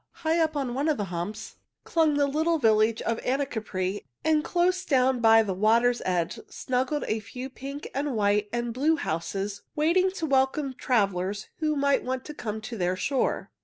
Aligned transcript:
High 0.25 0.39
up 0.39 0.57
on 0.57 0.73
one 0.73 0.89
of 0.89 0.97
the 0.97 1.03
humps 1.13 1.57
clung 1.83 2.15
the 2.15 2.25
little 2.25 2.57
village 2.57 3.03
of 3.03 3.19
Anacapri, 3.19 4.01
and 4.25 4.43
close 4.43 4.83
down 4.83 5.19
by 5.19 5.43
the 5.43 5.53
water's 5.53 6.01
edge 6.05 6.39
snuggled 6.49 7.05
a 7.07 7.19
few 7.19 7.51
pink 7.51 7.87
and 7.93 8.15
white 8.15 8.49
and 8.51 8.73
blue 8.73 8.95
houses 8.95 9.61
waiting 9.75 10.09
to 10.13 10.25
welcome 10.25 10.73
travelers 10.73 11.49
who 11.59 11.75
might 11.75 12.03
come 12.35 12.61
to 12.61 12.77
their 12.79 12.95
shore. 12.95 13.51